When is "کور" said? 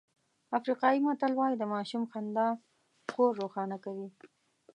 3.13-3.31